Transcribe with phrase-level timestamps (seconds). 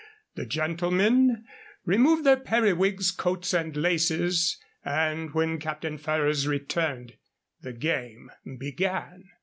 [0.33, 1.45] The gentlemen
[1.85, 7.17] removed their periwigs, coats, and laces, and when Captain Ferrers returned,
[7.61, 9.25] the game began.